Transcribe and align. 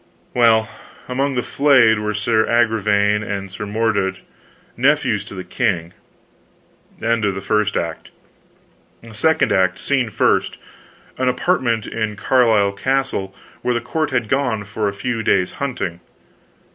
Well, 0.33 0.67
among 1.07 1.35
the 1.35 1.43
flayed 1.43 1.99
were 1.99 2.15
Sir 2.15 2.47
Agravaine 2.49 3.21
and 3.21 3.51
Sir 3.51 3.67
Mordred, 3.67 4.17
nephews 4.75 5.23
to 5.25 5.35
the 5.35 5.43
king. 5.43 5.93
End 7.03 7.23
of 7.23 7.35
the 7.35 7.39
first 7.39 7.77
act. 7.77 8.09
Act 9.03 9.15
second, 9.15 9.77
scene 9.77 10.09
first, 10.09 10.57
an 11.19 11.29
apartment 11.29 11.85
in 11.85 12.15
Carlisle 12.15 12.71
castle, 12.71 13.35
where 13.61 13.75
the 13.75 13.79
court 13.79 14.09
had 14.09 14.27
gone 14.27 14.63
for 14.63 14.87
a 14.87 14.93
few 14.93 15.21
days' 15.21 15.51
hunting. 15.61 15.99